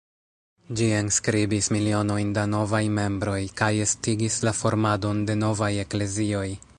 [0.77, 6.47] Ĝi enskribis milionojn da novaj membroj, kaj estigis la formadon de novaj eklezioj.